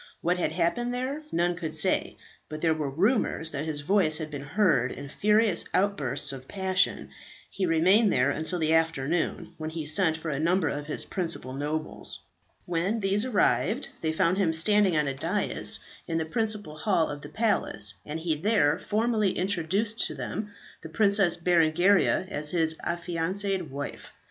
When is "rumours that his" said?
2.89-3.81